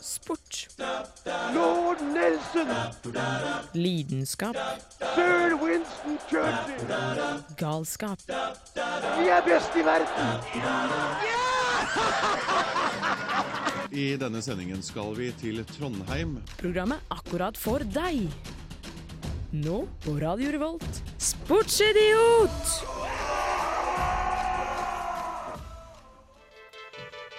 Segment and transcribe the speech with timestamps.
[0.00, 0.68] Sport.
[1.54, 2.68] Lord Nelson!
[3.72, 4.56] Lidenskap.
[5.14, 6.88] Sir Winston Churchill!
[7.56, 8.18] Galskap.
[9.18, 10.40] Vi er best i verden!
[13.90, 16.40] I denne sendingen skal vi til Trondheim.
[16.58, 18.26] Programmet akkurat for deg.
[19.54, 22.99] Nå på Radio Revolt, Sportsidiot!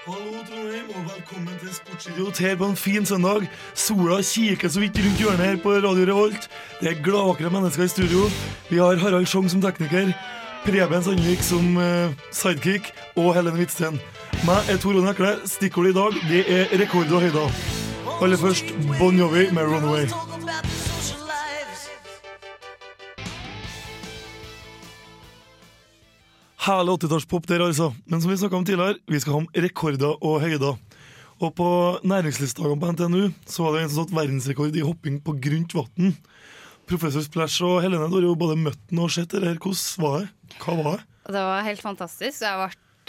[0.02, 3.44] Hallo Trondheim, og velkommen til Sportsidiot her på en fin søndag.
[3.78, 6.48] Sola kikker så vidt rundt hjørnet her på Radio Revolt.
[6.80, 8.24] Det er gladvakre mennesker i studio.
[8.70, 10.10] Vi har Harald Schjong som tekniker,
[10.66, 14.02] Preben Sandvik som eh, sidekick og Helen Hvitsten.
[14.50, 15.36] Meg er Tor Ronny Ekle.
[15.46, 17.64] Stikkordet i dag det er rekord og høyder.
[18.22, 20.31] Aller først Bon Jovi med 'Runaway'.
[26.62, 27.88] Herlig 80-tallspop der, altså.
[28.06, 30.76] Men som vi snakka om tidligere, vi skal ha om rekorder og høyder.
[31.42, 31.70] Og på
[32.06, 36.12] næringslivsdagene på NTNU så var det en som satt verdensrekord i hopping på grunt vann.
[36.86, 39.58] Professor Splash og Helene du har jo både møtt den og sett det her.
[39.58, 40.60] Hvordan var det?
[40.62, 41.08] Hva var det?
[41.34, 42.44] Det var helt fantastisk.
[42.46, 42.60] Jeg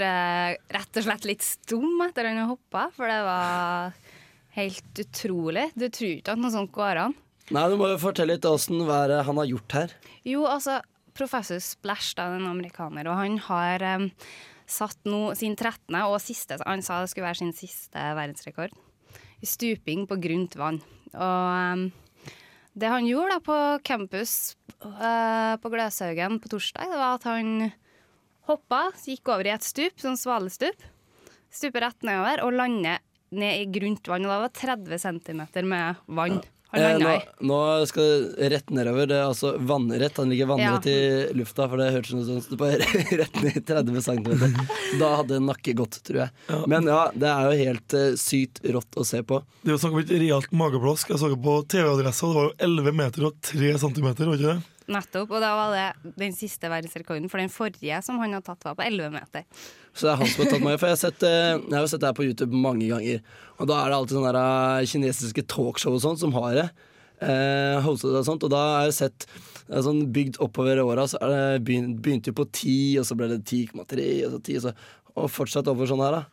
[0.00, 3.92] ble eh, rett og slett litt stum etter han hoppa, for det var
[4.56, 5.66] helt utrolig.
[5.76, 7.18] Du tror ikke at noe sånt går an.
[7.52, 9.92] Nei, Du må jo fortelle litt åssen han har gjort her.
[10.24, 10.78] Jo, altså,
[11.16, 14.08] professor Splash, da, en amerikaner, og han har um,
[14.70, 15.94] satt nå sin 13.
[16.06, 18.74] og siste Han sa det skulle være sin siste verdensrekord
[19.42, 20.78] i stuping på grunt vann.
[21.12, 21.86] Og um,
[22.78, 24.54] det han gjorde da på campus
[24.86, 27.72] uh, på Gløshaugen på torsdag, det var at han
[28.48, 30.86] hoppa, gikk over i et stup, sånn svalestup,
[31.52, 34.24] stuper rett nedover og lander ned i grunt vann.
[34.26, 36.40] Og da var det 30 cm med vann
[36.72, 37.10] Eh, nå,
[37.44, 37.56] nå
[37.86, 38.06] skal
[38.38, 39.06] det rett nedover.
[39.10, 40.16] Det er altså vannrett.
[40.16, 40.92] Han ligger vannrett Ja.
[40.92, 42.78] i lufta, for det hørtes ut som det bare
[43.20, 44.56] rett ned i 30 cm.
[45.00, 46.62] Da hadde nakke gått, tror jeg.
[46.72, 49.42] Men ja, det er jo helt uh, sykt rått å se på.
[49.62, 51.12] Det er jo snakk om et realt mageplask.
[51.12, 54.71] Jeg så på TV-adressa, det var jo 11 meter og 3 centimeter, var ikke det?
[54.90, 55.30] Nettopp.
[55.30, 58.76] Og da var det den siste verdensrekorden, for den forrige som han hadde tatt, var
[58.78, 59.46] på 11 meter.
[59.92, 61.90] Så det er han som har tatt meg For jeg har sett, eh, jeg har
[61.92, 63.22] sett det her på YouTube mange ganger.
[63.58, 64.40] Og da er det alltid sånne der,
[64.82, 66.68] eh, kinesiske talkshow og sånt som har det.
[67.22, 69.26] Eh, hostet og sånt Og da har jeg sett
[69.70, 71.06] er sånn bygd oppover åra.
[71.08, 74.42] Så er det begynt, begynte jo på 10, og så ble det 10,3, og så
[74.42, 74.74] 10, og, så,
[75.16, 76.24] og fortsatt over sånn her, da.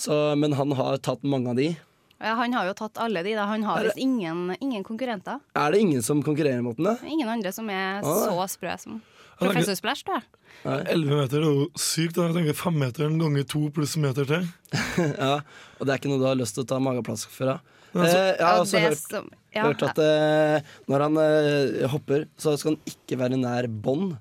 [0.00, 1.76] Så, men han har tatt mange av de.
[2.20, 3.32] Ja, han har jo tatt alle de.
[3.34, 5.40] da Han har visst ingen, ingen konkurrenter.
[5.56, 6.84] Er det ingen som konkurrerer mot den?
[6.84, 6.96] da?
[7.06, 8.26] Ingen andre som er Ah.
[8.28, 9.00] så sprø som
[9.40, 10.84] Professor Splash, tror jeg.
[10.92, 12.14] 11 meter er jo sykt.
[12.14, 12.26] da.
[12.28, 14.44] Jeg tenker Femmeteren ganger to pluss meter til.
[15.18, 15.40] ja,
[15.80, 17.46] Og det er ikke noe du har lyst til å ta mageplask for?
[17.46, 17.58] da?
[17.94, 21.88] Men altså- Eh, jeg har også hørt som- ja, hørt at eh, når han eh,
[21.88, 24.18] hopper, så skal han ikke være nær bånd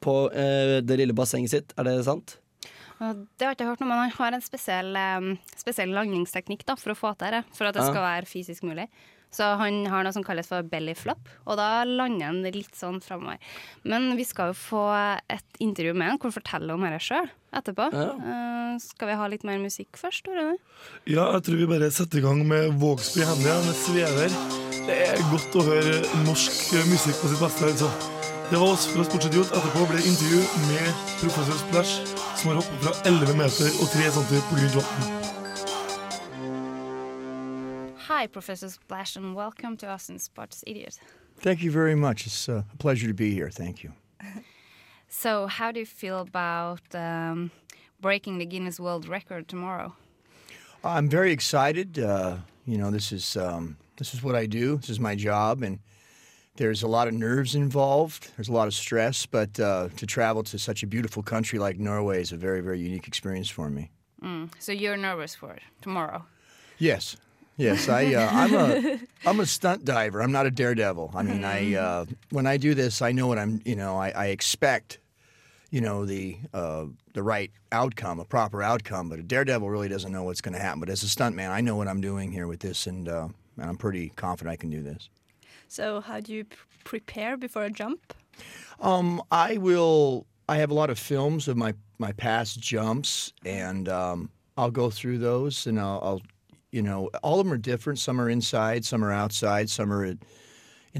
[0.00, 1.74] på eh, det lille bassenget sitt.
[1.76, 2.38] Er det sant?
[3.02, 5.00] Det har jeg ikke hørt noe, men han har en spesiell,
[5.58, 7.42] spesiell landingsteknikk da, for å få til det.
[7.56, 8.86] For at det skal være fysisk mulig.
[9.32, 13.00] Så han har noe som kalles for belly flop, og da lander han litt sånn
[13.00, 13.40] framover.
[13.88, 14.82] Men vi skal jo få
[15.32, 17.88] et intervju med han hvor han forteller om dette sjøl etterpå.
[17.96, 20.58] Eh, skal vi ha litt mer musikk først, Tore?
[21.08, 24.40] Ja, jeg tror vi bare setter i gang med Vågsby Henja med Svever.
[24.82, 27.72] Det er godt å høre norsk musikk på sitt beste.
[27.72, 28.21] altså.
[28.52, 29.48] Det var oss fra Sportsidiot.
[29.56, 30.88] Etterpå ble intervju med
[31.20, 31.92] professor Splash,
[32.36, 35.02] som har hoppet fra 11 meter og 3 cm på grunt vann.
[38.08, 41.00] Hi, Professor Splash, and welcome to us in Sports Idiot.
[41.40, 42.26] Thank you very much.
[42.26, 43.50] It's uh, a pleasure to be here.
[43.50, 43.92] Thank you.
[45.08, 47.50] So, how do you feel about um,
[48.00, 49.92] breaking the Guinness World Record tomorrow?
[50.84, 51.98] I'm very excited.
[51.98, 52.36] Uh,
[52.66, 54.76] you know, this is um, this is what I do.
[54.76, 55.78] This is my job, and
[56.56, 58.30] there's a lot of nerves involved.
[58.36, 61.78] There's a lot of stress, but uh, to travel to such a beautiful country like
[61.78, 63.90] Norway is a very, very unique experience for me.
[64.58, 66.24] So you're nervous for it tomorrow?
[66.78, 67.16] Yes,
[67.56, 67.88] yes.
[67.88, 70.22] I uh, I'm a I'm a stunt diver.
[70.22, 71.12] I'm not a daredevil.
[71.14, 73.60] I mean, I uh, when I do this, I know what I'm.
[73.64, 74.98] You know, I, I expect,
[75.70, 76.84] you know, the uh,
[77.14, 79.08] the right outcome, a proper outcome.
[79.08, 80.78] But a daredevil really doesn't know what's going to happen.
[80.78, 83.70] But as a stuntman, I know what I'm doing here with this, and uh, and
[83.70, 85.08] I'm pretty confident I can do this.
[85.72, 86.44] So, how do you
[86.84, 88.12] prepare before a jump?
[88.78, 90.26] Um, I will.
[90.46, 94.28] I have a lot of films of my my past jumps, and um,
[94.58, 96.22] I'll go through those, and I'll, I'll,
[96.72, 97.98] you know, all of them are different.
[97.98, 100.18] Some are inside, some are outside, some are in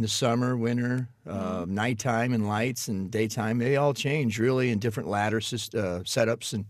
[0.00, 3.58] the summer, winter, uh, nighttime, and lights, and daytime.
[3.58, 6.64] They all change really in different ladder syst- uh, setups, and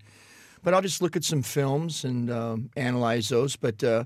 [0.64, 3.54] but I'll just look at some films and um, analyze those.
[3.54, 4.04] But uh,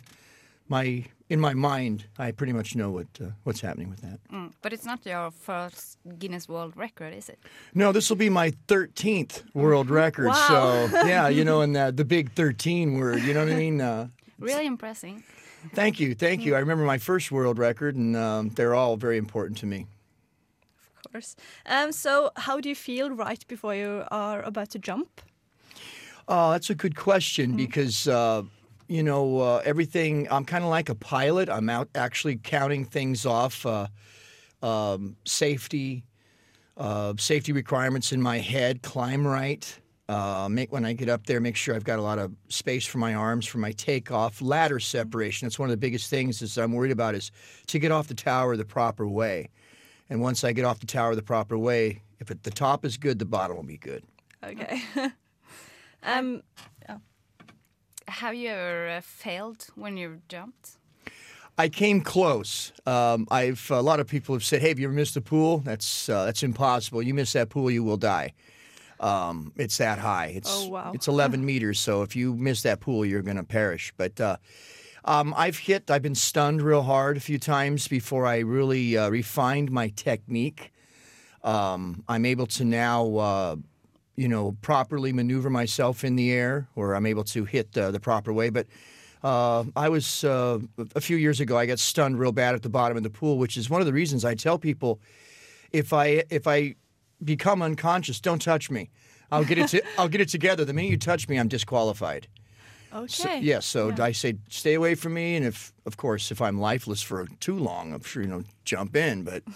[0.68, 4.20] my in my mind, I pretty much know what uh, what's happening with that.
[4.32, 4.52] Mm.
[4.62, 7.38] But it's not your first Guinness World Record, is it?
[7.74, 10.26] No, this will be my 13th world record.
[10.28, 10.88] Wow.
[10.90, 13.80] So, yeah, you know, and the, the big 13 word, you know what I mean?
[13.80, 14.08] Uh,
[14.38, 15.22] Really impressive.
[15.74, 16.54] Thank you, thank you.
[16.54, 19.86] I remember my first world record, and um, they're all very important to me.
[21.04, 21.36] Of course.
[21.64, 25.22] Um, so, how do you feel right before you are about to jump?
[26.28, 28.42] Oh, that's a good question because uh,
[28.88, 30.28] you know uh, everything.
[30.30, 31.48] I'm kind of like a pilot.
[31.48, 33.88] I'm out actually counting things off, uh,
[34.62, 36.04] um, safety,
[36.76, 38.82] uh, safety requirements in my head.
[38.82, 39.80] Climb right.
[40.08, 42.86] Uh, make when I get up there, make sure I've got a lot of space
[42.86, 44.40] for my arms for my takeoff.
[44.40, 45.46] Ladder separation.
[45.46, 47.32] That's one of the biggest things is I'm worried about is
[47.66, 49.50] to get off the tower the proper way.
[50.08, 52.96] And once I get off the tower the proper way, if it, the top is
[52.96, 54.04] good, the bottom will be good.
[54.44, 54.80] Okay.
[56.04, 56.42] um,
[58.08, 60.78] Have you ever uh, failed when you jumped?
[61.58, 62.72] I came close.
[62.84, 65.58] Um, I've a lot of people have said, "Hey, have you ever missed a pool?
[65.58, 67.02] That's uh, that's impossible.
[67.02, 68.34] You miss that pool, you will die.
[69.00, 70.32] Um, it's that high.
[70.36, 70.92] It's Oh, wow.
[70.94, 71.80] it's 11 meters.
[71.80, 74.36] So if you miss that pool, you're going to perish." But uh,
[75.04, 75.90] um, I've hit.
[75.90, 80.72] I've been stunned real hard a few times before I really uh, refined my technique.
[81.42, 83.56] Um, I'm able to now.
[84.16, 87.90] Uh, you know, properly maneuver myself in the air, or I'm able to hit uh,
[87.90, 88.50] the proper way.
[88.50, 88.66] But
[89.22, 90.58] uh, I was uh,
[90.94, 91.58] a few years ago.
[91.58, 93.86] I got stunned real bad at the bottom of the pool, which is one of
[93.86, 95.00] the reasons I tell people
[95.72, 96.76] if I if I
[97.24, 98.90] become unconscious, don't touch me.
[99.30, 99.68] I'll get it.
[99.68, 100.64] To, I'll get it together.
[100.64, 102.28] The minute you touch me, I'm disqualified.
[102.94, 103.06] okay.
[103.08, 103.66] So, yes.
[103.66, 107.26] So I say stay away from me, and if of course if I'm lifeless for
[107.40, 109.24] too long, I'm sure you know jump in.
[109.24, 109.42] But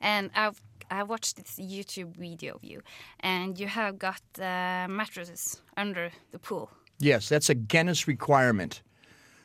[0.00, 2.82] And I've I watched this YouTube video of you,
[3.20, 6.70] and you have got uh, mattresses under the pool.
[6.98, 8.82] Yes, that's a Guinness requirement.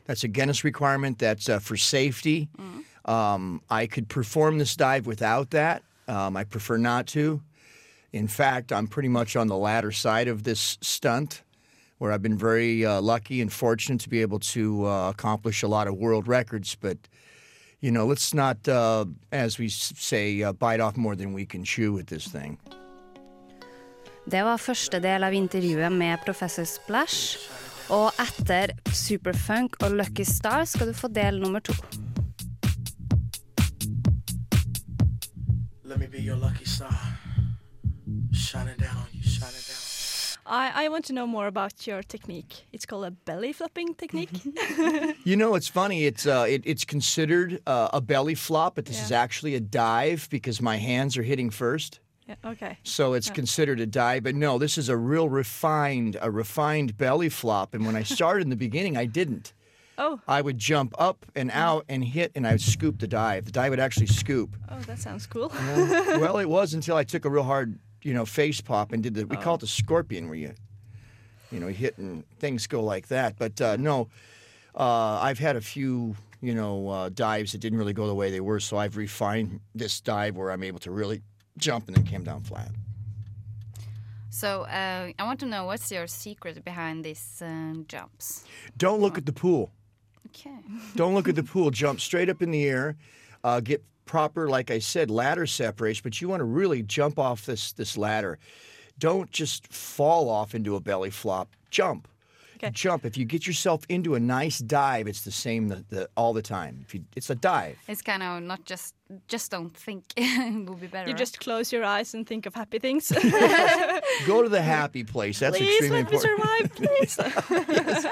[0.05, 1.19] That's a Guinness requirement.
[1.19, 2.49] That's uh, for safety.
[3.05, 5.83] Um, I could perform this dive without that.
[6.07, 7.41] Um, I prefer not to.
[8.11, 11.43] In fact, I'm pretty much on the latter side of this stunt,
[11.99, 15.67] where I've been very uh, lucky and fortunate to be able to uh, accomplish a
[15.67, 16.75] lot of world records.
[16.75, 16.97] But
[17.81, 21.63] you know, let's not, uh, as we say, uh, bite off more than we can
[21.63, 22.57] chew with this thing.
[24.25, 27.39] Det var første del av intervjuet med professor Splash.
[27.89, 31.73] Og etter Superfunk og Lucky Star skal du få del nummer to.
[35.83, 37.17] Let me be your lucky star.
[38.31, 39.68] Shine it down, you shine it down.
[40.49, 42.65] I, I want to know more about your technique.
[42.73, 44.29] It's called a belly flopping technique.
[45.23, 46.05] You know, it's funny.
[46.05, 50.27] It's uh, it, it's considered uh, a belly flop, but this is actually a dive
[50.31, 51.99] because my hands are hitting first.
[52.27, 52.77] yeah, okay.
[52.83, 54.23] So it's considered a dive.
[54.23, 57.73] But no, this is a real refined, a refined belly flop.
[57.75, 59.53] And when I started in the beginning, I didn't.
[60.01, 63.43] Oh, I would jump up and out and hit, and I would scoop the dive.
[63.43, 64.55] The dive would actually scoop.
[64.71, 65.51] oh, that sounds cool.
[66.23, 69.13] well, it was until I took a real hard, you know, face pop and did
[69.13, 69.25] the.
[69.25, 70.53] We call it the scorpion, where you,
[71.51, 73.37] you know, hit and things go like that.
[73.37, 74.09] But uh, no,
[74.75, 78.31] uh, I've had a few, you know, uh, dives that didn't really go the way
[78.31, 78.59] they were.
[78.59, 81.21] So I've refined this dive where I'm able to really
[81.57, 82.71] jump and then came down flat.
[84.29, 88.45] So uh, I want to know what's your secret behind these um, jumps.
[88.77, 89.71] Don't look at the pool.
[90.27, 90.55] Okay.
[90.95, 91.71] Don't look at the pool.
[91.71, 92.95] Jump straight up in the air.
[93.43, 96.01] Uh, get proper, like I said, ladder separation.
[96.03, 98.39] But you want to really jump off this this ladder.
[98.97, 101.55] Don't just fall off into a belly flop.
[101.69, 102.07] Jump.
[102.61, 102.71] Okay.
[102.71, 103.05] Jump.
[103.05, 106.41] If you get yourself into a nice dive, it's the same the, the, all the
[106.41, 106.83] time.
[106.85, 107.77] If you, it's a dive.
[107.87, 108.95] It's kind of not just
[109.27, 111.09] just don't think it will be better.
[111.09, 113.11] You just close your eyes and think of happy things.
[114.27, 115.39] Go to the happy place.
[115.39, 118.07] That's Please extremely let me survive, please.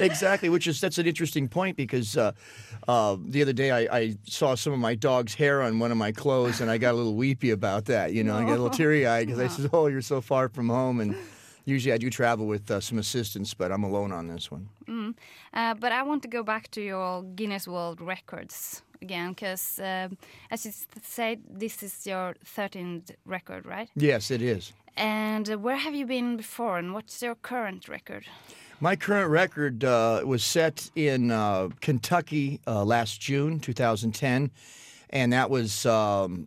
[0.00, 2.32] exactly, which is that's an interesting point because uh,
[2.88, 5.96] uh, the other day I, I saw some of my dog's hair on one of
[5.96, 8.12] my clothes and I got a little weepy about that.
[8.12, 10.48] You know, I got a little teary eyed because I said, "Oh, you're so far
[10.48, 11.16] from home." And
[11.66, 14.68] usually I do travel with uh, some assistants, but I'm alone on this one.
[15.52, 20.16] Uh, but I want to go back to your Guinness World Records again, because um,
[20.50, 23.88] as you said, this is your 13th record, right?
[23.94, 24.72] Yes, it is.
[24.96, 28.24] And uh, where have you been before, and what's your current record?
[28.80, 34.50] My current record uh, was set in uh, Kentucky uh, last June, 2010,
[35.10, 36.46] and that was um,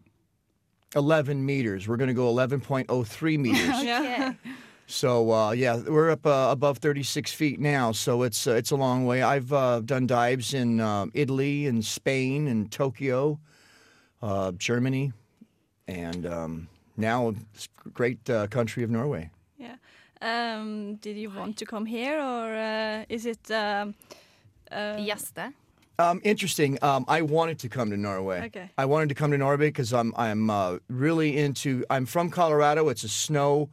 [0.95, 1.87] 11 meters.
[1.87, 3.83] We're going to go 11.03 meters.
[3.83, 4.33] yeah.
[4.89, 7.91] So uh, yeah, we're up uh, above 36 feet now.
[7.91, 9.21] So it's uh, it's a long way.
[9.21, 13.39] I've uh, done dives in uh, Italy and Spain and Tokyo,
[14.23, 15.13] uh, Germany,
[15.87, 16.67] and um,
[16.97, 19.29] now this great uh, country of Norway.
[19.59, 19.75] Yeah.
[20.21, 23.51] Um, did you want to come here, or uh, is it?
[23.51, 23.93] Um,
[24.71, 25.53] uh, Gäste?
[25.99, 26.79] Um, interesting.
[26.81, 28.45] Um, I wanted to come to Norway.
[28.45, 28.71] Okay.
[28.77, 31.85] I wanted to come to Norway because I'm I'm uh, really into.
[31.91, 32.89] I'm from Colorado.
[32.89, 33.69] It's a snow,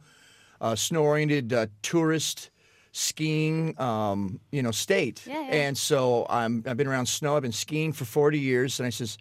[0.61, 2.49] uh, snow-oriented uh, tourist
[2.91, 5.23] skiing, um, you know, state.
[5.27, 5.55] Yeah, yeah.
[5.55, 7.35] And so I'm, I've been around snow.
[7.35, 8.79] I've been skiing for 40 years.
[8.79, 9.17] And I says,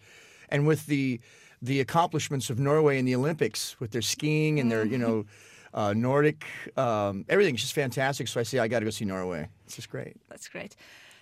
[0.49, 1.21] and with the,
[1.61, 5.26] the accomplishments of Norway in the Olympics with their skiing and their, you know,
[5.75, 6.45] uh, Nordic,
[6.76, 8.28] um, everything's just fantastic.
[8.28, 9.49] So I say, I got to go see Norway.
[9.66, 10.16] It's just great.
[10.31, 10.75] That's great.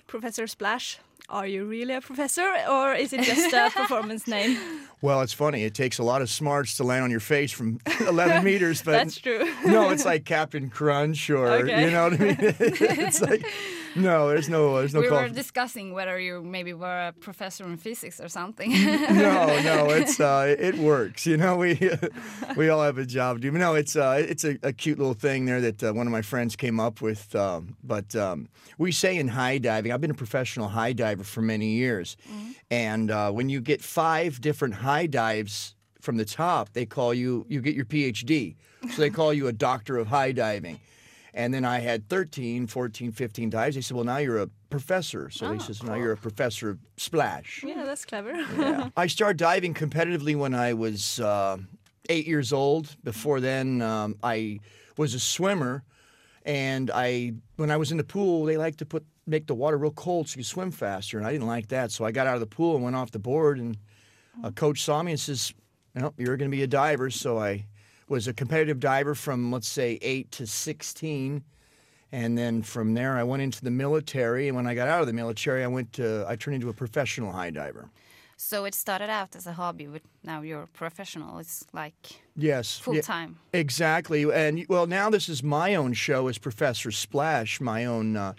[0.06, 4.58] Professor Splash, are you really a professor or is it just a performance name?
[5.00, 5.64] Well, it's funny.
[5.64, 8.92] It takes a lot of smarts to land on your face from 11 meters, but
[8.92, 9.50] That's true.
[9.64, 11.84] no, it's like Captain Crunch or Okay.
[11.86, 12.36] you know what I mean.
[12.40, 13.44] it's like
[13.96, 17.76] no, there's no, there's no we were discussing whether you maybe were a professor in
[17.76, 18.70] physics or something.
[18.72, 21.26] no, no, it's uh, it works.
[21.26, 21.90] You know, we
[22.56, 23.52] we all have a job to do.
[23.52, 26.12] But no, it's uh, it's a, a cute little thing there that uh, one of
[26.12, 27.34] my friends came up with.
[27.34, 28.48] Um, but um,
[28.78, 32.16] we say in high diving, I've been a professional high diver for many years,
[32.70, 37.46] and uh, when you get five different high dives from the top, they call you
[37.48, 38.56] you get your PhD.
[38.90, 40.78] So they call you a doctor of high diving.
[41.36, 43.74] And then I had 13, 14, 15 dives.
[43.74, 45.30] They said, well, now you're a professor.
[45.30, 47.64] So he says, now you're a professor of splash.
[47.66, 48.32] Yeah, that's clever.
[48.32, 48.90] Yeah.
[48.96, 51.56] I started diving competitively when I was uh,
[52.08, 52.96] eight years old.
[53.02, 54.60] Before then, um, I
[54.96, 55.82] was a swimmer,
[56.44, 59.76] and I when I was in the pool, they like to put make the water
[59.76, 61.90] real cold so you swim faster, and I didn't like that.
[61.90, 63.76] So I got out of the pool and went off the board, and
[64.44, 65.52] a coach saw me and says,
[65.96, 67.66] "No, you're going to be a diver." So I
[68.08, 71.44] was a competitive diver from let's say eight to sixteen.
[72.12, 74.46] And then from there, I went into the military.
[74.46, 76.72] And when I got out of the military, I went to I turned into a
[76.72, 77.88] professional high diver.
[78.36, 81.38] so it started out as a hobby, but now you're a professional.
[81.38, 81.94] It's like
[82.36, 82.78] Yes.
[82.78, 83.38] full yeah, time.
[83.52, 84.22] Exactly.
[84.32, 88.32] And well, now this is my own show as Professor Splash, my own uh,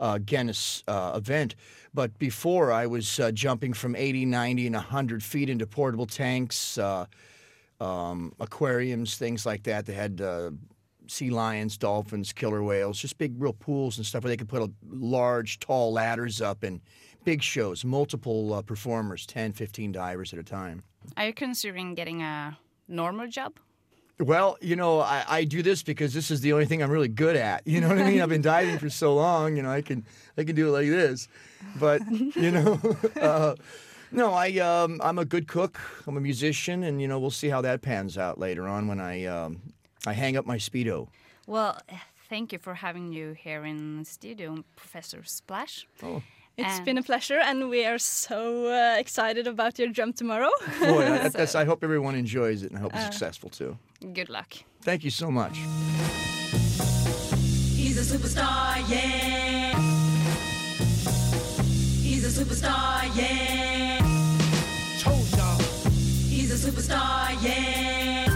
[0.00, 1.54] uh, Guinness uh, event.
[1.92, 6.78] But before, I was uh, jumping from 80, 90, and 100 feet into portable tanks,
[6.78, 7.06] uh,
[7.80, 9.86] um, aquariums, things like that.
[9.86, 10.50] They had uh,
[11.06, 14.62] sea lions, dolphins, killer whales, just big, real pools and stuff where they could put
[14.62, 16.80] a, large, tall ladders up and
[17.24, 20.82] big shows, multiple uh, performers, 10, 15 divers at a time.
[21.16, 22.58] Are you considering getting a
[22.88, 23.58] normal job?
[24.18, 27.08] Well, you know, I, I do this because this is the only thing I'm really
[27.08, 27.66] good at.
[27.66, 28.20] You know what I mean?
[28.20, 29.56] I've been diving for so long.
[29.56, 30.04] You know, I can
[30.36, 31.26] I can do it like this,
[31.78, 32.78] but you know,
[33.20, 33.54] uh,
[34.12, 35.78] no, I um, I'm a good cook.
[36.06, 39.00] I'm a musician, and you know, we'll see how that pans out later on when
[39.00, 39.60] I um,
[40.06, 41.08] I hang up my speedo.
[41.46, 41.78] Well,
[42.28, 45.86] thank you for having you here in the studio, Professor Splash.
[46.02, 46.22] Oh.
[46.58, 50.50] It's And- been a pleasure, and we are so uh, excited about your jump tomorrow.
[50.80, 53.78] Boy, I, that's, I hope everyone enjoys it, and I hope it's successful too.
[54.12, 54.54] Good luck.
[54.82, 55.56] Thank you so much.
[57.76, 59.78] He's a superstar, yeah.
[62.02, 63.49] He's a superstar, yeah.
[66.70, 68.30] Superstar, yeah.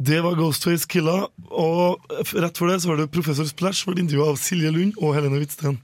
[0.00, 4.30] Det var Ghostface Killa, og rett for det så var det Professor Splash ble intervjua
[4.32, 5.76] av Silje Lund og Helene Hvitsten.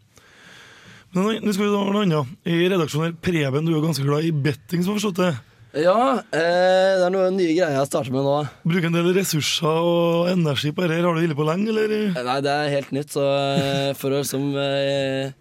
[1.14, 2.32] Men nå- skal vi ta noe annet.
[2.48, 5.34] I redaksjonen her, Preben, du er ganske glad i betting, som har forstått det.
[5.76, 8.36] Ja, eh, det er noen nye greier jeg starter med nå.
[8.64, 11.02] Bruker en del ressurser og energi på dette.
[11.04, 11.92] Har du holdt på lenge, eller?
[12.14, 13.26] Eh, Nei, det er helt nytt, så
[13.58, 15.34] eh, for å liksom eh,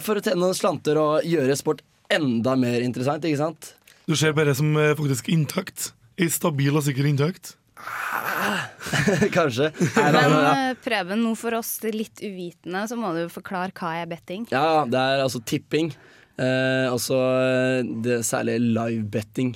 [0.00, 3.74] For å tjene noen slanter og gjøre sport enda mer interessant, ikke sant?
[4.08, 5.90] Du ser bare som eh, faktisk inntakt.
[6.16, 7.56] Ei stabil og sikker inntakt.
[9.36, 9.68] Kanskje.
[9.98, 10.52] Nei, Men ja.
[10.80, 14.46] Preben, nå for oss litt uvitende, så må du forklare hva er betting.
[14.54, 15.92] Ja, det er altså tipping.
[16.36, 19.54] Eh, også eh, det, særlig live-betting.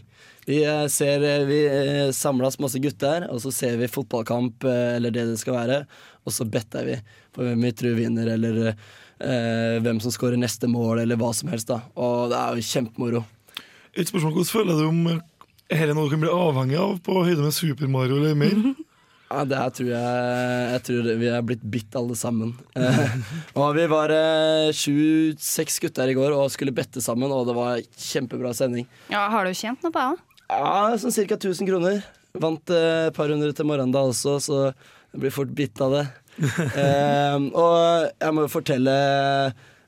[0.49, 1.59] Vi eh, ser eh, Vi
[2.17, 5.83] samles masse gutter, og så ser vi fotballkamp, eller det det skal være,
[6.25, 6.97] og så better vi
[7.37, 11.53] på hvem vi tror vinner, eller eh, hvem som skårer neste mål, eller hva som
[11.53, 11.69] helst.
[11.69, 13.25] da Og det er jo kjempemoro.
[13.95, 15.05] Et spørsmål, Hvordan føler du om
[15.71, 18.57] dette er noe du kan bli avhengig av på høyde med Super Mario eller mer?
[19.31, 22.55] Ja, det her tror jeg Jeg tror vi er blitt bitt alle sammen.
[22.81, 23.13] Eh,
[23.55, 27.79] og vi var eh, sju-seks gutter i går og skulle bette sammen, og det var
[27.95, 28.87] kjempebra sending.
[29.13, 30.25] Ja, Har du tjent noe på det?
[30.51, 31.37] Ja, sånn ca.
[31.39, 32.01] 1000 kroner.
[32.43, 35.95] Vant eh, et par hundre til morgenen da også, så jeg blir fort bitt av
[35.99, 36.07] det.
[36.81, 38.93] Eh, og jeg må jo fortelle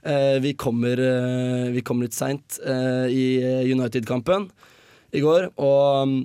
[0.05, 4.51] eh, vi, kommer, eh, vi kom litt seint eh, i eh, United-kampen
[5.17, 6.19] i går, og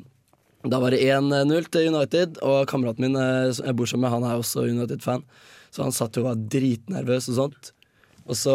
[0.72, 4.28] da var det 1-0 til United, og kameraten min eh, jeg bor sammen med, han
[4.28, 5.26] er også United-fan,
[5.72, 7.72] så han satt jo og var dritnervøs og sånt.
[8.28, 8.54] Og så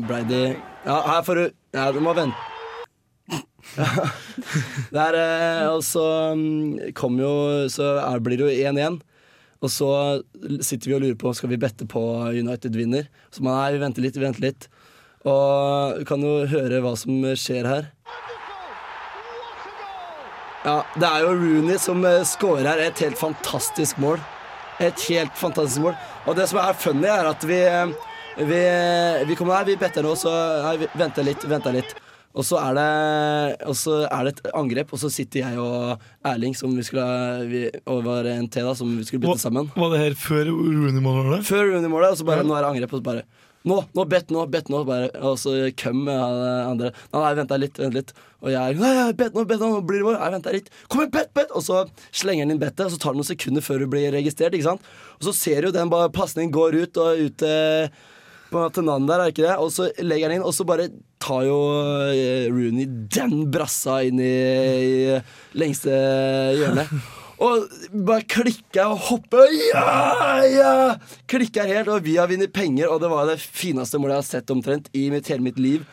[0.00, 0.42] ble blei de
[0.86, 1.44] Ja, her får du
[1.76, 2.48] Ja, du må vente.
[4.96, 6.04] Der, eh, og så
[6.36, 7.84] mm, kom jo Så
[8.24, 8.98] blir det jo 1-1.
[9.62, 9.90] Og så
[10.64, 12.00] sitter vi og lurer på Skal vi bette på
[12.32, 13.08] United vinner.
[13.30, 14.68] Så man, nei, vi venter litt, vi venter litt.
[15.28, 17.92] Og du kan jo høre hva som skjer her.
[20.62, 24.20] Ja, det er jo Rooney som skårer scorer her et helt fantastisk mål.
[24.78, 25.96] Et helt fantastisk mål.
[26.26, 27.94] Og det som er funny, er at vi eh,
[28.32, 28.60] Vi,
[29.28, 30.30] vi kommer her, vi better nå, så
[30.64, 31.90] Nei, venter litt, venter litt.
[32.32, 36.00] Og så er det Og så er det et angrep, og så sitter jeg og
[36.30, 37.08] Erling, som vi skulle
[37.50, 39.68] vi, Og var en til, da, som vi skulle bytte sammen.
[39.74, 41.44] Var det her før Rooney-målet?
[41.48, 43.26] Før Rooney-målet, og så bare Nå er det angrep, og så bare
[43.68, 44.82] Nå, nå, bet nå, bet nå.
[44.88, 45.54] Bare, og så
[45.94, 46.92] med andre.
[47.12, 48.14] Nei, nei, vent litt, vent litt.
[48.42, 50.18] Og jeg Nei, nei, nå, bet nå, nå blir det vår!
[50.18, 50.72] Nei, vent litt.
[50.88, 51.52] Kom igjen, bet, bet!
[51.54, 54.10] Og så slenger han inn bettet, og så tar det noen sekunder før du blir
[54.14, 54.90] registrert, ikke sant.
[55.20, 57.46] Og så ser du den pasningen går ut og ut
[58.52, 59.56] på til Nan der, er ikke det?
[59.62, 60.90] Og så legger han inn, og så bare
[61.22, 61.56] tar jo
[62.10, 64.36] eh, Rooney den brassa inn i,
[65.16, 65.96] i lengste
[66.58, 66.92] hjørnet.
[67.42, 67.66] Og
[68.06, 69.50] bare klikker og hopper.
[69.72, 70.74] Ja, ja!
[71.30, 74.28] Klikker helt, og vi har vunnet penger, og det var det fineste målet jeg har
[74.30, 75.86] sett omtrent i mitt, hele mitt liv.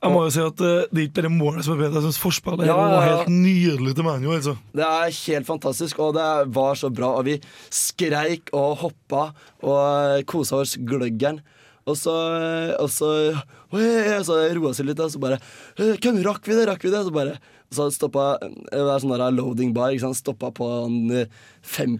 [0.00, 2.00] Jeg må jo si at uh, det er ikke bare målet som er bedre.
[2.00, 4.30] Jeg syns forspillet ja, var helt nydelig til ManU.
[4.32, 4.54] Altså.
[4.72, 7.12] Det er helt fantastisk, og det var så bra.
[7.20, 7.36] Og vi
[7.68, 9.26] skreik og hoppa
[9.60, 11.42] og kosa oss gløggeren.
[11.90, 12.16] Og så,
[12.80, 13.10] og så,
[14.26, 15.40] så roa seg litt, og så bare
[15.76, 16.68] Hvem rakk vi det?
[16.70, 17.02] Rakk vi det?
[17.06, 17.38] Så bare
[17.70, 19.92] så stoppa Det er sånn der loading bar.
[19.94, 20.18] Ikke sant?
[20.18, 21.26] Stoppa på en, eh,
[21.62, 21.98] 5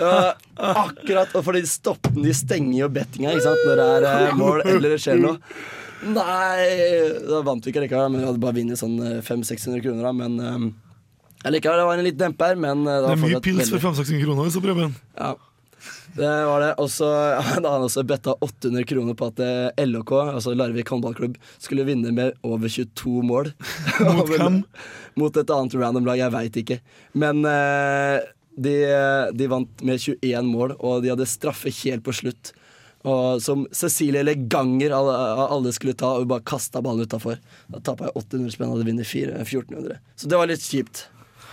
[0.00, 1.34] ja, Akkurat.
[1.36, 3.64] Og fordi de, stopper, de stenger jo bettinga ikke sant?
[3.68, 5.36] når det er eh, mål eller det skjer noe.
[6.04, 6.64] Nei
[7.28, 10.08] Da vant vi ikke likevel, men vi hadde bare vunnet sånn 500-600 kroner.
[10.08, 13.68] da Men eh, Likevel, det var en liten demper, men det, Det er mye pils
[13.68, 14.48] for 500-600 kroner.
[14.48, 14.96] Så han.
[15.12, 15.34] Ja,
[16.16, 16.70] det var det.
[16.82, 17.08] Og så
[17.50, 22.14] hadde han også betta 800 kroner på at eh, LHK, altså Larvik håndballklubb, skulle vinne
[22.14, 23.52] med over 22 mål.
[24.18, 24.62] Mot hvem?
[25.20, 26.80] Mot et annet random lag, jeg veit ikke.
[27.18, 28.18] Men eh,
[28.54, 28.76] de,
[29.34, 32.54] de vant med 21 mål, og de hadde straffe helt på slutt.
[33.04, 37.36] Og som Cecilie Leganger alle, skulle ta, og bare kasta ballen utafor.
[37.68, 39.98] Da tappa jeg 800 spenn og hadde vunnet 4 1400.
[40.16, 41.04] Så det var litt kjipt.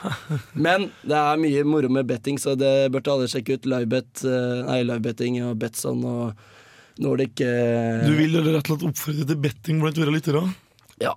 [0.68, 3.70] Men det er mye moro med betting, så det burde alle sjekke ut.
[3.70, 9.28] Livebet, eh, nei, livebetting og Betson og Nordic eh, Du vil rett og slett oppfordre
[9.30, 10.44] til betting blant våre lyttere?
[11.02, 11.16] Ja.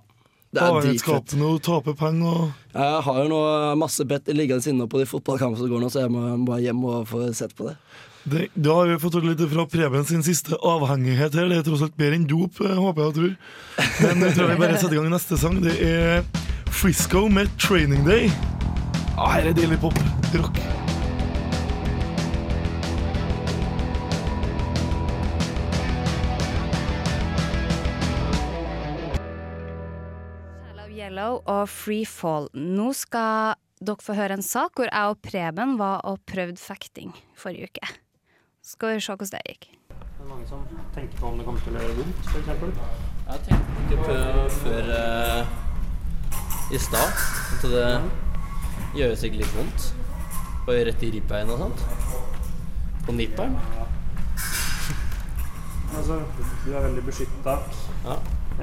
[0.55, 0.71] Det er.
[0.71, 3.39] Avhengighetsskapende og tape penger og Jeg har jo nå
[3.79, 6.83] masse bet liggende inne på de fotballkampene som går nå, så jeg må bare hjem
[6.87, 7.75] og få sett på det.
[8.23, 11.51] det, Da har vi fått høre litt fra Preben sin siste avhengighet her.
[11.51, 13.37] Det er tross alt bedre enn dop, eh, håper jeg og tror.
[14.01, 15.63] Men jeg tror vi bare setter i gang neste sang.
[15.65, 16.27] Det er
[16.71, 18.54] Frisco med 'Training Day'.
[19.15, 19.95] Ah, her er deilig pop.
[20.35, 20.57] Rock.
[30.95, 32.49] Yellow og Free Fall.
[32.55, 37.15] Nå skal dere få høre en sak hvor jeg og Preben var og prøvde fekting
[37.39, 37.95] forrige uke.
[38.65, 39.71] Skal vi se hvordan det gikk.
[39.95, 42.47] Det er mange som tenker på om det kommer til å gjøre vondt, f.eks.
[43.31, 44.19] Jeg tenkte på
[44.59, 47.25] før uh, i stad
[47.55, 47.89] at det
[48.95, 49.87] gjør sikkert litt vondt.
[50.65, 51.81] Bare rett i ribbeina og sånt.
[53.05, 53.57] På nipperen.
[55.95, 56.19] Altså,
[56.65, 57.57] du er veldig beskytta.
[58.05, 58.15] Ja.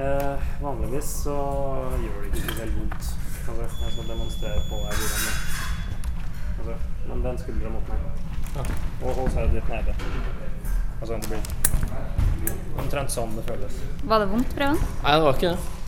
[0.03, 1.35] Eh, vanligvis så
[2.01, 3.11] gjør det ikke så veldig vondt.
[3.43, 5.33] Altså, jeg skal demonstrere på deg hvordan det
[6.59, 6.75] altså,
[7.07, 8.73] Men den skuldra mot meg.
[9.03, 9.95] Og hold seg litt nede.
[11.01, 13.79] Altså, det blir omtrent sånn det føles.
[14.03, 14.83] Var det vondt, Preben?
[15.03, 15.79] Nei, det var ikke det.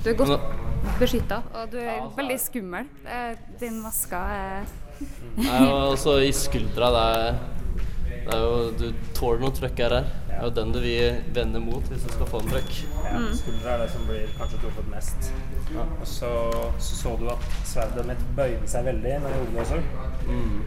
[0.00, 0.69] Du er godt
[1.00, 2.86] beskytta, og du er veldig skummel.
[3.06, 4.68] Eh, Din maske er
[5.36, 7.38] Nei, og også i skuldra, det er,
[8.26, 8.82] det er jo Du
[9.16, 9.94] tåler noen trøkk her.
[10.28, 12.74] Det er jo den du vil vende mot hvis du skal få en trøkk.
[13.04, 15.30] Ja, skuldra er det som blir kanskje truffet mest.
[15.76, 16.30] Og så,
[16.80, 19.80] så så du at sverdet mitt bøyde seg veldig når jeg gjorde det også.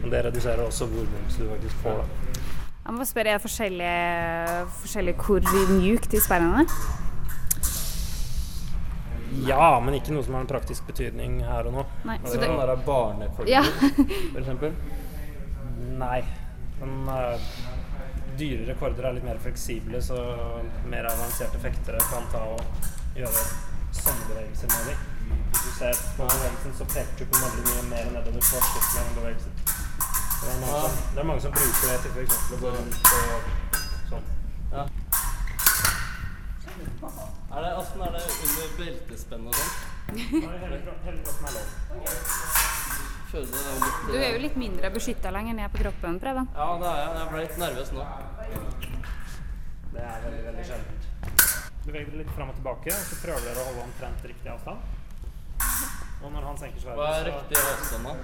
[0.02, 2.02] Og det reduserer også hvor vondt du faktisk får.
[2.02, 2.40] da.
[2.84, 3.94] Jeg må spørre, er det forskjellig,
[4.82, 6.74] forskjellig hvor mjukt de sperrene er?
[9.48, 11.84] Ja, men ikke noe som har en praktisk betydning her og nå.
[12.08, 13.62] Nei, så det- den der barnekorger, Ja.
[14.32, 14.74] for eksempel.
[15.98, 16.22] Nei.
[16.80, 17.38] Men uh,
[18.38, 20.16] dyre rekorder er litt mer fleksible, så
[20.90, 22.60] mer avanserte fektere kan ta og
[23.16, 23.44] gjøre
[23.94, 24.98] sånne bevegelser med dem.
[25.54, 28.98] Hvis du ser på bevegelsen, så peker du på veldig mye mer nedover på slutten
[29.00, 29.50] av en bevegelse.
[30.34, 32.40] Så Det er, mange som, det er mange som bruker det til f.eks.
[32.52, 33.52] å gå rundt og
[34.10, 34.26] sånn.
[34.74, 34.86] Ja.
[36.84, 39.72] Er det, Åssen er det under beltespenn og sånn?
[43.34, 46.46] Du er jo litt mindre beskytta lenger ned på kroppen, Preben.
[46.54, 47.08] Ja, det er jeg.
[47.18, 48.02] Jeg ble litt nervøs nå.
[49.94, 51.02] Det er veldig, veldig sjeldent.
[51.84, 54.78] Beveg dere litt fram og tilbake, og så prøver dere å holde omtrent riktig avstand.
[56.24, 58.14] Og når han senker sverdet, Hva er riktig avstand, da?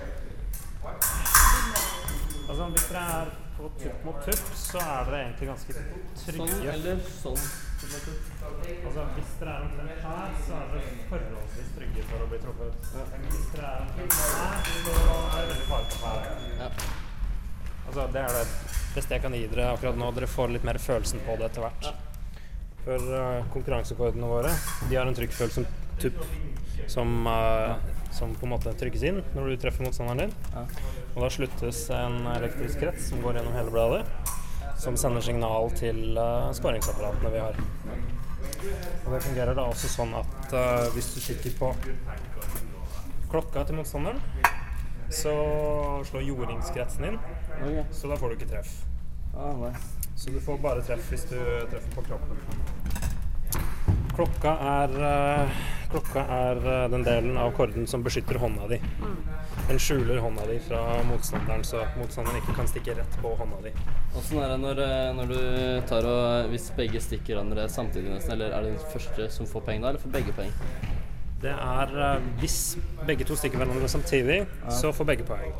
[2.48, 6.46] Altså, hvis dere er på tupp mot tupp, så er dere egentlig ganske trygge.
[6.46, 7.42] Sånn eller sånn?
[7.80, 12.88] Altså, hvis dere er omtrent her, så er dere forholdsvis trygge for å bli truffet.
[13.22, 16.74] Hvis dere er omtrent her, så er det veldig farlig for å være her.
[17.86, 18.42] Altså, det er det
[18.94, 20.10] beste jeg kan gi dere akkurat nå.
[20.18, 21.88] Dere får litt mer følelsen på det etter hvert.
[22.84, 24.52] For uh, konkurransekordene våre,
[24.90, 26.20] de har en trykkfølelse som tupp
[26.90, 27.80] som, uh,
[28.12, 30.36] som på en måte trykkes inn når du treffer motstanderen din.
[31.14, 34.04] Og da sluttes en elektrisk krets som går gjennom hele bladet,
[34.80, 37.58] som sender signal til uh, skåringsapparatene vi har.
[39.04, 41.72] Og det fungerer da også sånn at uh, hvis du kikker på
[43.30, 44.22] klokka til motstanderen,
[45.10, 45.34] så
[46.08, 47.20] slår jordingskretsen inn,
[47.94, 48.72] så da får du ikke treff.
[50.20, 51.36] Så du får bare treff hvis du
[51.70, 52.99] treffer på kroppen.
[54.20, 55.50] Klokka er, eh,
[55.88, 58.76] klokka er eh, den delen av korden som beskytter hånda di.
[59.68, 63.72] Den skjuler hånda di fra motstanderen, så motstanderen ikke kan stikke rett på hånda di.
[64.20, 65.40] Åssen er det når, eh, når du
[65.88, 69.64] tar og Hvis begge stikker hverandre samtidig, nesten, eller er det den første som får
[69.70, 70.52] poeng da, eller får begge poeng?
[71.40, 72.76] Det er Hvis
[73.08, 75.56] begge to stikker hverandre samtidig, så får begge poeng.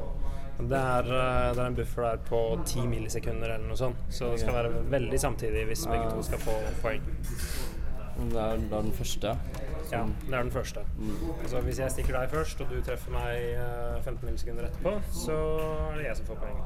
[0.60, 4.04] Det er, det er en buffer der på 10 millisekunder eller noe sånt.
[4.12, 7.08] Så det skal være veldig samtidig hvis begge to skal få poeng.
[8.18, 9.60] Det er da den første, ja.
[9.90, 10.80] Ja, det er den første.
[11.42, 15.38] Altså Hvis jeg stikker deg først, og du treffer meg eh, 15 millisekunder etterpå, så
[15.90, 16.60] er det jeg som får poeng.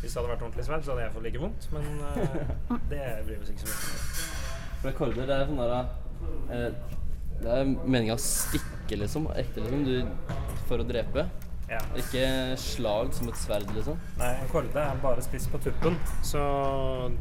[0.00, 3.02] Hvis det hadde vært ordentlig svært, så hadde jeg fått like vondt, men uh, det
[3.26, 4.86] bryr vi oss ikke så mye om.
[4.86, 6.94] Rekorder, det er sånn der uh,
[7.40, 9.26] Det er meninga å stikke, liksom.
[9.34, 9.84] Ekte, liksom.
[9.88, 10.30] Du,
[10.68, 11.26] for å drepe.
[11.66, 11.82] Ja.
[11.98, 12.26] Ikke
[12.62, 13.98] slag som et sverd, liksom.
[14.20, 16.46] Nei, en korde er bare spiss på tuppen, så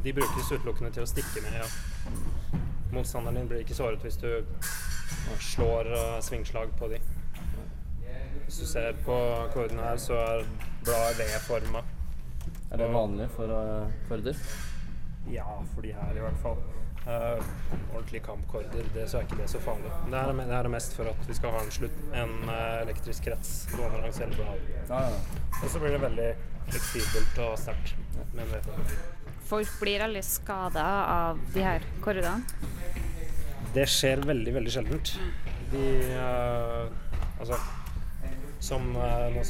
[0.05, 1.63] de brukes utelukkende til å stikke med.
[1.63, 2.34] Ja.
[2.93, 4.29] Motstanderen din blir ikke såret hvis du
[5.41, 7.01] slår uh, svingslag på de.
[8.45, 9.17] Hvis du ser på
[9.53, 10.47] kordene her, så er
[10.85, 11.81] bladet V-forma.
[12.71, 14.37] Er det vanlig for uh, korder?
[15.31, 16.61] Ja, for de her i hvert fall.
[17.05, 17.41] Uh,
[17.93, 19.91] ordentlige kampkorder, det, så er ikke det så farlig.
[20.11, 23.27] Det er, det er mest for at vi skal ha en, slutt, en uh, elektrisk
[23.27, 24.71] krets gående langs hele bladet.
[24.89, 25.19] Ja, ja.
[25.63, 26.31] Og så blir det veldig
[26.69, 27.95] fleksibelt og sterkt
[28.33, 29.24] med en V-form.
[29.45, 32.43] Folk blir aldri skada av de her korridorene?
[33.75, 35.15] Det skjer veldig, veldig sjeldent.
[35.73, 36.85] De uh,
[37.35, 37.57] Altså
[38.63, 39.43] Som uh, nå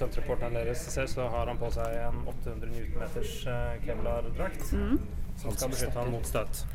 [0.56, 4.98] deres ser, så har han på seg en 800 newtonmeters uh, Kevlar-drakt Mm.
[5.38, 6.66] som skal beskytte han mot støt.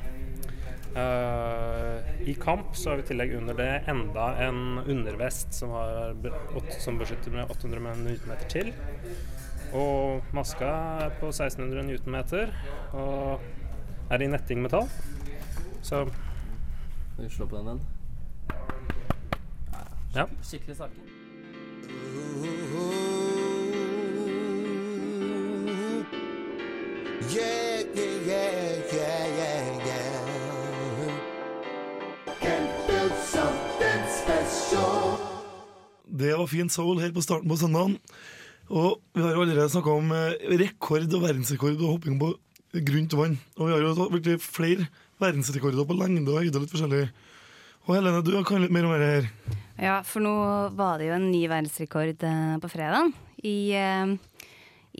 [0.90, 6.16] Uh, I kamp så har vi i tillegg under det enda en undervest som, har,
[6.78, 8.72] som beskytter med 800 newtonmeter til.
[9.72, 10.64] Og maska
[11.04, 12.50] er på 1600 newtonmeter
[12.92, 13.40] og
[14.10, 14.88] er i nettingmetall.
[15.82, 16.04] Så
[17.12, 17.80] Skal vi slå på den, den?
[20.14, 20.24] ja.
[20.42, 21.02] Skikkelig saken.
[27.36, 31.14] Yeah, yeah, yeah, yeah, yeah, yeah.
[32.40, 35.16] Can build something special.
[36.18, 37.98] Det var fin soul helt på starten på søndagen.
[38.70, 42.30] Og vi har jo allerede snakka om eh, rekord og verdensrekord og hopping på
[42.86, 43.34] grunt vann.
[43.58, 44.86] Og vi har jo blitt flere
[45.20, 47.08] verdensrekorder på lengde og høyde litt forskjellig.
[47.88, 49.58] Og Helene, du kan litt mer om dette her.
[49.80, 50.34] Ja, for nå
[50.78, 53.10] var det jo en ny verdensrekord eh, på fredag
[53.42, 54.14] i, eh,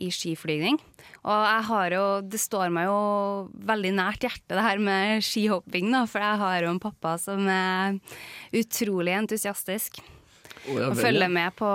[0.03, 0.79] i skiflygning.
[1.21, 3.01] Og jeg har jo, det står meg jo
[3.71, 7.45] veldig nært hjertet det her med skihopping, da, for jeg har jo en pappa som
[7.47, 8.01] er
[8.57, 10.01] utrolig entusiastisk.
[10.61, 11.33] Å, ja og vel, følger ja.
[11.33, 11.69] med på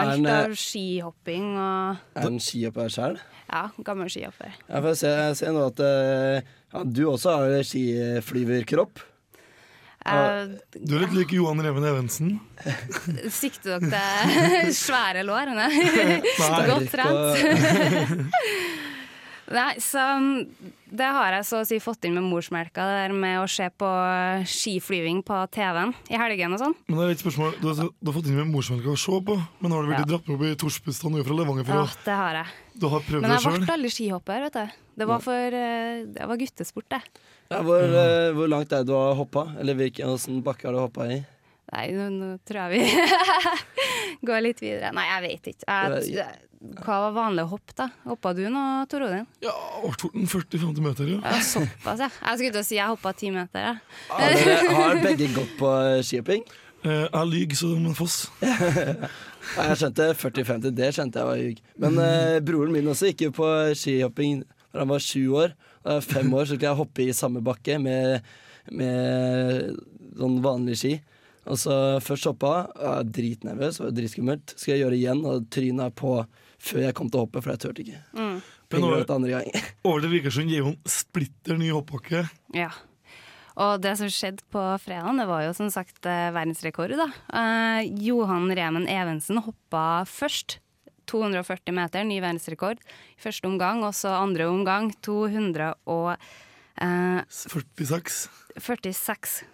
[0.00, 3.18] alt eh, av skihopping og Er han skihopper sjøl?
[3.50, 4.54] Ja, gammel skihopper.
[4.64, 9.04] Ja, for jeg ser, jeg ser nå at eh, ja, du også har skiflyverkropp.
[10.04, 12.34] Uh, Du er litt lik Johan Reven Evensen.
[13.40, 15.54] Sikter dere til svære lår?
[16.68, 18.34] Godt trent.
[19.52, 20.28] Nei, så um,
[20.88, 23.66] det har jeg så å si fått inn med morsmelka, det der med å se
[23.68, 23.88] på
[24.48, 26.76] skiflyving på TV-en i helgen og sånn.
[26.88, 29.18] Men det er et spørsmål, Du har, du har fått inn med morsmelka å se
[29.26, 30.12] på, men har du virkelig Ja.
[30.14, 32.46] dratt med opp i Torsbustad fra Levanger for Ja, det har jeg.
[32.80, 34.80] Du har prøvd Men det jeg ble aldri skihopper, vet du.
[34.96, 37.02] Det var for eh, Det var guttesport, det.
[37.50, 39.54] Ja, hvor, eh, hvor langt er det du har hoppa?
[39.60, 41.24] Eller hvilken bakke har du hoppa i?
[41.74, 42.82] Nei, nå, nå tror jeg vi
[44.28, 44.92] går litt videre.
[44.94, 45.78] Nei, jeg vet ikke.
[46.14, 46.26] Jeg,
[46.80, 47.90] hva var vanlig hopp, da?
[48.08, 49.26] Hoppa du nå, Tor Odin?
[49.44, 51.18] Ja, ble 40-50 meter, ja.
[51.20, 52.08] Ja, såpass, ja.
[52.08, 53.98] Jeg skulle til å si jeg hoppa ti meter, jeg.
[54.08, 55.72] Har, dere, har begge gått på
[56.06, 56.46] skihopping?
[56.84, 58.16] Eh, jeg lyver som en foss.
[59.54, 61.58] Jeg skjønte 40-50, det skjønte jeg var ljug.
[61.84, 64.38] Men eh, broren min også gikk jo på skihopping
[64.72, 65.52] da han var sju år.
[65.84, 68.24] Da jeg var fem år så skulle jeg hoppe i samme bakke med,
[68.72, 69.76] med
[70.16, 70.94] sånn vanlig ski.
[71.44, 74.54] Og så først hoppa, jeg var dritnervøs, det var dritskummelt.
[74.56, 76.16] Skal jeg gjøre igjen, og tryna på
[76.64, 78.00] før jeg kom til å hoppe, for jeg turte ikke.
[78.16, 78.40] Mm.
[78.72, 79.50] Penger ut andre gang.
[79.88, 82.24] Over til Vikersund gir jo en splitter ny hoppbakke.
[82.56, 82.72] Ja.
[83.60, 86.96] Og det som skjedde på fredag, det var jo som sagt eh, verdensrekord.
[86.98, 87.08] da.
[87.38, 90.58] Eh, Johan Remen Evensen hoppa først.
[91.04, 93.82] 240 meter, ny verdensrekord i første omgang.
[93.84, 96.16] Og så andre omgang 246,5,
[96.80, 97.20] eh,
[98.56, 99.44] 46.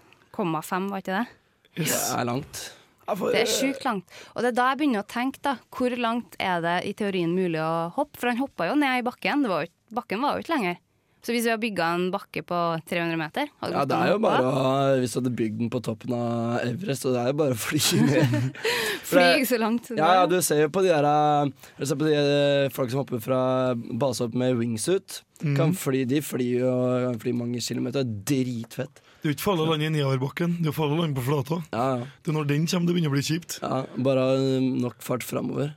[0.95, 1.40] var ikke det?
[1.77, 2.67] Det er langt.
[3.11, 4.07] Det er sjukt langt.
[4.35, 5.57] Og det er da jeg begynner å tenke, da.
[5.75, 8.21] Hvor langt er det i teorien mulig å hoppe?
[8.21, 9.43] For han hoppa jo ned i bakken.
[9.45, 10.79] Det var jo, bakken var jo ikke lenger.
[11.21, 14.21] Så hvis vi hadde bygga en bakke på 300 meter hadde Ja, det er jo
[14.25, 14.61] bare å
[15.03, 17.61] Hvis du hadde bygd den på toppen av Everest, så det er jo bare å
[17.61, 18.47] fly ned.
[19.11, 19.91] Fly ikke så langt.
[19.99, 23.03] Ja, ja, du ser jo på de der Du ser på de uh, folk som
[23.03, 23.41] hopper fra
[23.77, 25.21] basehopp med wingsuit.
[25.43, 25.57] Mm.
[25.59, 28.07] Kan fly, de flyr jo kan fly mange kilometer.
[28.07, 29.03] Dritfett.
[29.21, 31.25] Det er jo ikke farlig å lande i nedoverbakken, det er farlig å lande på
[31.27, 31.59] flata.
[31.77, 32.05] Ja, ja.
[32.25, 33.59] Det er når den kommer det begynner å bli kjipt.
[33.61, 34.25] Ja, bare
[34.65, 35.75] nok fart framover.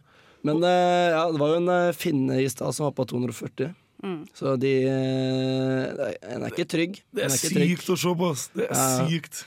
[0.47, 3.73] Men eh, ja, det var jo en uh, finne i stad som var på 240.
[4.03, 4.21] Mm.
[4.35, 6.97] Så de uh, En er ikke trygg.
[7.11, 7.83] Det er, er sykt trygg.
[7.93, 8.47] å se på, ass.
[8.55, 9.05] Det er Ja.
[9.07, 9.43] sykt.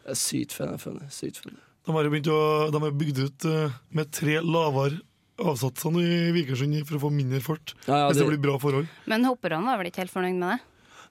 [0.00, 1.06] Det er sykt funny.
[1.14, 1.58] Sykt funny.
[1.86, 2.40] De har jo begynt å,
[2.74, 4.98] de har bygd ut eh, med tre lavere
[5.40, 7.72] avsatser i Vikersund for å få mindre fart.
[7.86, 8.88] Ja, ja, hvis det det- blir bra forhold.
[9.06, 10.58] Men hopperne var vel ikke helt fornøyd med det?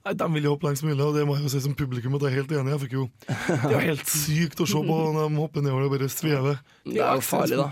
[0.00, 2.16] Nei, De vil jo hoppe lengst mulig, og det må jeg jo si som publikum
[2.16, 2.72] at jeg er helt enig.
[2.72, 5.88] Jeg fikk jo, Det er jo helt sykt å se på når de hopper nedover
[5.88, 6.60] og bare svever.
[6.88, 7.68] Det er jo farlig, da.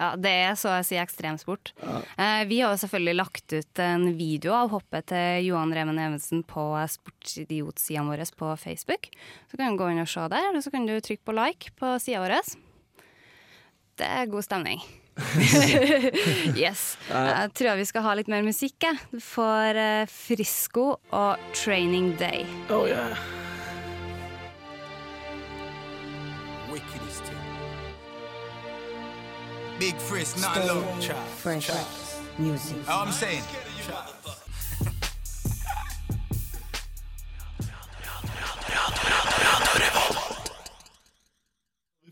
[0.00, 1.72] Ja, Det er så å si ekstremsport.
[1.82, 6.44] Eh, vi har jo selvfølgelig lagt ut en video av hoppet til Johan Remen Evensen
[6.46, 6.62] på
[6.94, 9.10] Sportsidiot-sida vår på Facebook.
[9.50, 11.74] Så kan du gå inn og se der, og så kan du trykke på like
[11.80, 12.38] på sida vår.
[14.00, 14.80] Det er god stemning.
[16.64, 16.96] yes.
[17.10, 18.98] Jeg tror vi skal ha litt mer musikk, jeg.
[19.12, 19.80] Du får
[20.10, 22.46] Frisko Frisco og Training Day.
[22.70, 23.16] Oh, yeah.
[29.80, 30.82] Big Frisk, not low.
[31.38, 31.70] Fresh
[32.38, 32.76] music.
[32.86, 33.42] All I'm saying.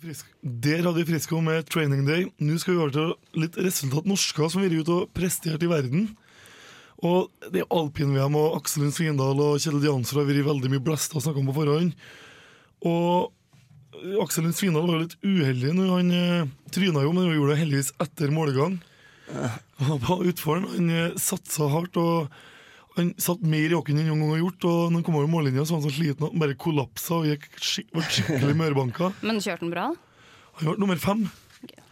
[0.08, 0.28] Frisk.
[0.40, 2.22] Der hadde vi Frisco med Training Day.
[2.40, 5.68] Nå skal vi over til litt resultat norsker som vi er ute og prestert i
[5.68, 6.06] verden.
[7.04, 10.84] Og det er alpin-VM og Aksel Lund Svindal og Kjell Jansrud har vært veldig mye
[10.86, 11.92] blæsta og snakka om på forhånd.
[12.88, 17.36] Og Aksel Lund Svindal var jo litt uheldig når han eh, tryna jo, men han
[17.36, 18.80] gjorde det heldigvis etter målgang.
[19.28, 22.32] Han var på utfallen, Han eh, satsa hardt og
[23.00, 24.68] han satt mer i åkken enn han noen gang har gjort.
[24.68, 27.18] Og når han kom over mållinja, så var han så sliten at han bare kollapsa
[27.22, 29.12] og gikk skik ble skikkelig mørbanka.
[29.24, 29.86] Men kjørte han bra?
[30.58, 31.28] Han ble nummer fem.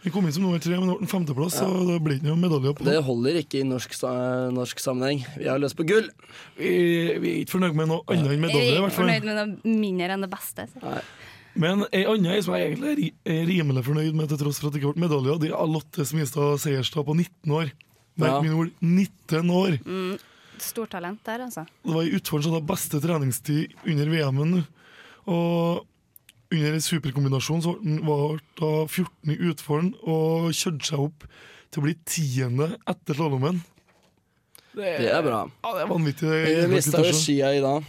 [0.05, 2.35] Han kom inn som nummer tre, men ble femteplass, femteplass, så det ble ikke jo
[2.39, 2.71] medalje.
[2.77, 2.85] på.
[2.87, 3.95] Det holder ikke i norsk,
[4.55, 5.23] norsk sammenheng.
[5.35, 6.07] Vi har lyst på gull.
[6.55, 6.69] Vi,
[7.19, 9.39] vi er ikke fornøyd med noe annet enn Er medalje, i vi ikke fornøyd med
[9.41, 10.67] noe mindre enn det beste?
[10.71, 10.93] Så.
[11.57, 14.77] Men ei anna som jeg egentlig er er rimelig fornøyd med, til tross for at
[14.77, 17.73] det ikke ble medalje, det er Lotte Smistad Seierstad på 19 år.
[18.21, 18.41] Merk Ja.
[18.45, 19.79] mine ord, 19 år!
[19.83, 20.15] Mm,
[20.63, 21.65] Stortalent der, altså.
[21.83, 24.57] Det var i utfor som hadde beste treningstid under VM-en.
[25.27, 25.85] Og
[26.53, 27.73] under superkombinasjonen så
[28.07, 31.25] var da 14 i utforen og kjørte seg opp
[31.71, 33.59] til å bli tiende etter slalåmen.
[34.77, 35.41] Det er bra.
[35.65, 36.29] Ja, det er vanvittig.
[36.29, 37.83] det er mista jo skia i dag.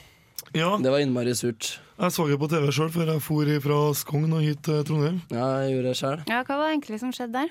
[0.56, 1.78] Ja, Det var innmari surt.
[2.00, 5.20] jeg så det på TV sjøl før jeg for fra Skogn og hit til Trondheim.
[5.30, 6.22] Ja, jeg gjorde det selv.
[6.26, 7.50] Ja, Hva var det egentlig som skjedde der?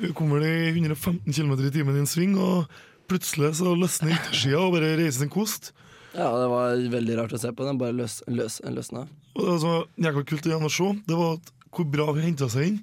[0.00, 2.70] Hun kom vel i 115 km i timen i en sving, og
[3.10, 5.72] plutselig så løsner yttersida og bare reiser en kost.
[6.16, 7.66] Ja, det var veldig rart å se på.
[7.66, 9.06] Den bare løs, løs, løsna.
[9.38, 11.36] Og det som var kult igjen å se, det var
[11.74, 12.78] hvor bra hun henta seg inn.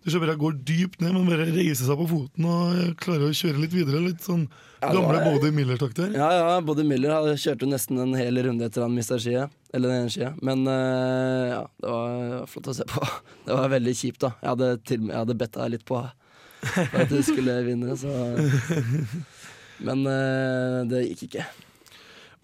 [0.00, 3.26] Du ser bare jeg går dypt ned, men bare reiser seg på foten og klarer
[3.28, 4.00] å kjøre litt videre.
[4.00, 4.46] Litt sånn
[4.80, 6.14] Ja, gamle var- Body Miller-takter.
[6.16, 9.50] Ja, ja, Body Miller kjørte jo nesten en hel runde etter han mista skia.
[9.74, 10.30] Eller den ene skia.
[10.40, 13.04] Men uh, ja, det var flott å se på.
[13.44, 14.32] Det var veldig kjipt, da.
[14.40, 18.08] Jeg hadde, til, jeg hadde betta litt på at du skulle vinne, så
[19.86, 21.46] Men eh, det gikk ikke.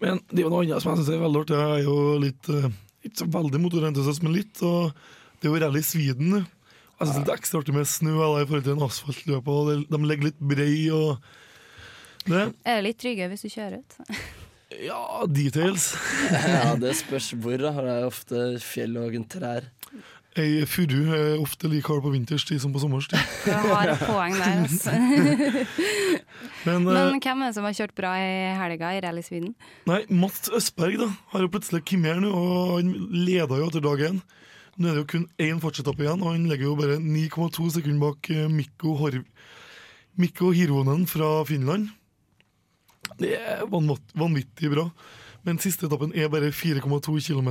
[0.03, 1.57] Men det er jo noe annet som jeg syns er veldig artig.
[1.61, 2.69] Jeg er jo litt eh,
[3.07, 4.61] Ikke så veldig motorentusiast, men litt.
[4.65, 4.91] Og
[5.37, 6.39] det er jo rally Sweden.
[6.97, 9.51] Jeg syns det er ekstra artig med snø eller, i forhold til en asfaltløp.
[9.53, 11.21] Og de legger litt brei og
[12.27, 12.49] det.
[12.67, 13.99] Er det litt tryggere hvis du kjører ut?
[14.83, 15.93] Ja, details.
[16.53, 17.57] Ja, Det spørs hvor.
[17.61, 19.69] da Det er ofte fjell og trær.
[20.37, 23.17] Ei furu er ofte like hard på vinterstid som på sommerstid.
[23.47, 24.93] Du har et poeng der, altså.
[26.67, 29.53] Men, eh, Men hvem er det som har kjørt bra i helga i Rally Sweden?
[29.89, 32.93] Nei, Mats Østberg da har jo plutselig kommet her nå, og han
[33.25, 34.19] leda jo etter dag én.
[34.77, 38.03] Nå er det jo kun én fartsetappe igjen, og han ligger jo bare 9,2 sekunder
[38.03, 39.21] bak eh, Mikko, Hor
[40.21, 41.89] Mikko Hirvonen fra Finland.
[43.17, 44.89] Det er vanvittig bra.
[45.47, 47.49] Men siste etappen er bare 4,2 km.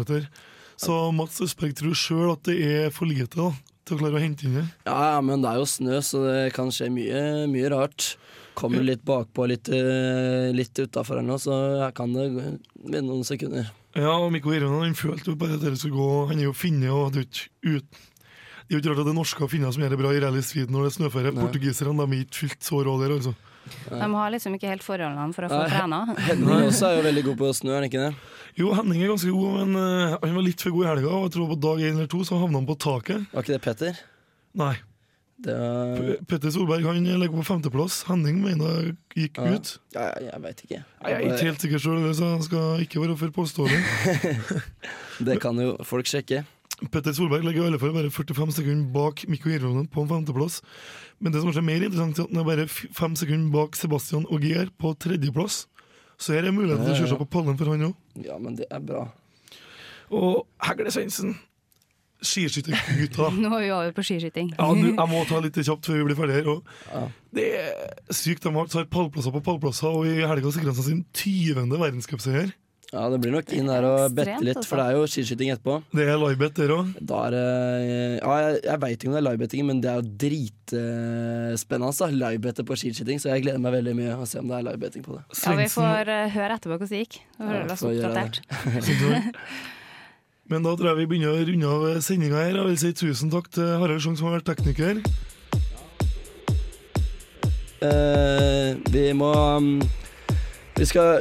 [0.81, 3.49] Så Mats Østberg tror sjøl at det er for lite da,
[3.87, 4.67] til å klare å hente inn det.
[4.89, 8.15] Ja, ja, men det er jo snø, så det kan skje mye, mye rart.
[8.57, 13.25] Kommer litt bakpå, litt, eh, litt utafor her nå, så jeg kan det vinne noen
[13.29, 13.69] sekunder.
[13.97, 16.29] Ja, og Mikko Irvin han følte jo bare at dere skulle gå.
[16.31, 18.03] Han er jo finne og hadde jo ikke ut
[18.67, 20.21] Det er jo ikke rart at det er norske finner som gjør det bra i
[20.25, 21.33] rally street når det er snøføre.
[21.37, 23.33] Portugiserne de er ikke fullt så rå der, altså.
[23.91, 26.01] De har liksom ikke helt forholdene for å få trena.
[26.29, 28.11] Henning også er jo veldig god på snø, er han ikke det?
[28.57, 31.15] Jo, Henning er ganske god, men uh, han var litt for god i helga.
[31.19, 33.27] Og jeg tror på dag én eller to så havna han på taket.
[33.33, 34.05] Var ikke det Petter?
[34.57, 34.75] Nei.
[35.37, 37.99] Det var Petter Solberg han ligger på femteplass.
[38.09, 39.51] Henning mener gikk Ja.
[39.53, 39.73] ut.
[39.93, 40.79] Ja, ja, jeg veit ikke.
[41.03, 43.81] Nei, Jeg er ikke helt sikker sjøl, så jeg skal ikke være for påståelig.
[45.29, 46.45] Det kan jo folk sjekke.
[46.93, 50.61] Petter Solberg ligger i alle fall bare 45 sekunder bak Mikko Irvonen på en femteplass.
[51.19, 54.27] Men det som er mer interessant, er at han er bare fem sekunder bak Sebastian
[54.29, 55.65] Ogier på tredjeplass.
[56.21, 57.97] Så her er muligheten til å kjøre seg på pallen for han òg.
[58.25, 59.07] Ja, men det er bra.
[60.13, 61.35] Og Hegle Svendsen,
[62.25, 63.31] skiskyttergutta.
[63.41, 64.53] Nå er vi over på skiskyting.
[64.59, 66.63] Ja, nu, jeg må ta litt kjapt før vi blir ferdige her.
[66.93, 67.03] Ja.
[67.41, 68.45] det er sykt.
[68.45, 71.73] De har tar pallplasser på pallplasser, og i helga sikrer han seg sin 20.
[71.73, 72.53] verdenscupseier.
[72.97, 75.75] Ja, det blir nok inn her og bette litt, for det er jo skiskyting etterpå.
[75.93, 76.95] Det er livebet der òg.
[77.05, 77.21] Ja,
[78.47, 81.93] jeg, jeg veit ikke om det er livebetting, men det er jo dritspennende.
[82.07, 84.65] Uh, Livebette på skiskyting, så jeg gleder meg veldig mye å se om det er
[84.71, 85.23] livebetting på det.
[85.43, 87.19] Ja, vi får uh, høre etterpå hvordan det gikk.
[87.37, 88.37] Da Ja, hører vi oss oppdatert.
[90.47, 92.61] Men da tror jeg vi begynner å runde av sendinga her.
[92.61, 95.01] Jeg vil si tusen takk til Harald Sjong, som har vært tekniker.
[97.77, 99.75] Uh, vi må um,
[100.79, 101.21] Vi skal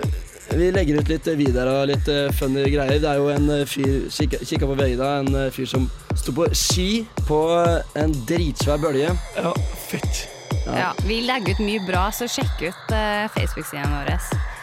[0.55, 2.99] Vi legger ut litt videoer og litt eh, funny greier.
[3.01, 6.31] Det er jo en eh, fyr Kikka, på VG da, en eh, fyr som sto
[6.35, 6.89] på ski
[7.27, 9.11] på eh, en dritsvær bølge.
[9.35, 9.51] Ja,
[9.89, 10.25] fett.
[10.65, 14.09] Ja, vi legger ut mye bra, så sjekk ut uh, Facebook-siden vår.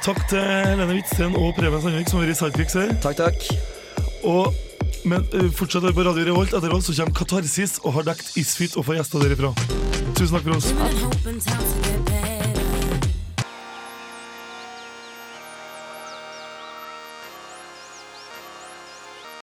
[0.03, 2.95] Takk til Helene Hvitsten og Preben Sandvik som har vært sidekicks her.
[3.05, 3.39] Takk, takk.
[4.27, 4.51] Og
[5.07, 6.55] men uh, fortsatt på Radio Revolt.
[6.57, 9.51] Etter oss så kommer Katarsis og har dekt Isfit og får gjester derifra.
[10.19, 10.67] Tusen takk for oss.